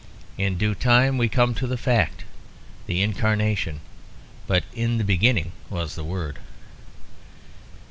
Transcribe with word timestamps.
In 0.35 0.57
due 0.57 0.73
time 0.73 1.19
we 1.19 1.29
come 1.29 1.53
to 1.53 1.67
the 1.67 1.77
fact, 1.77 2.23
the 2.87 3.03
incarnation; 3.03 3.81
but 4.47 4.63
in 4.73 4.97
the 4.97 5.03
beginning 5.03 5.51
was 5.69 5.93
the 5.93 6.03
Word. 6.03 6.39